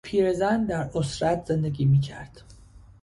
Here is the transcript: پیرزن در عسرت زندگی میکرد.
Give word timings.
پیرزن 0.03 0.65
در 0.65 0.89
عسرت 0.95 1.45
زندگی 1.45 1.85
میکرد. 1.85 2.41